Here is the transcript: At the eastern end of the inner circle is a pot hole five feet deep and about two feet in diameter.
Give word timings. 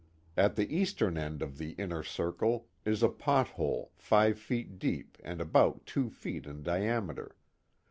At 0.35 0.55
the 0.55 0.75
eastern 0.75 1.15
end 1.15 1.43
of 1.43 1.59
the 1.59 1.73
inner 1.73 2.01
circle 2.01 2.67
is 2.85 3.03
a 3.03 3.07
pot 3.07 3.49
hole 3.49 3.91
five 3.95 4.39
feet 4.39 4.79
deep 4.79 5.15
and 5.23 5.39
about 5.39 5.85
two 5.85 6.09
feet 6.09 6.47
in 6.47 6.63
diameter. 6.63 7.35